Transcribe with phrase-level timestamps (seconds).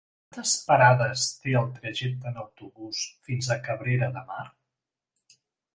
[0.35, 4.45] Quantes parades té el trajecte en autobús fins a Cabrera de Mar?